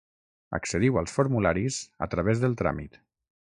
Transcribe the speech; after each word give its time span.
Accediu 0.57 0.97
als 1.01 1.13
formularis 1.17 1.79
a 2.07 2.09
través 2.17 2.43
del 2.45 2.59
tràmit. 2.65 3.01